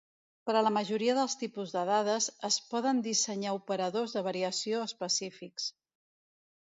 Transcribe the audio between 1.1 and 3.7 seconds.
dels tipus de dades, es poden dissenyar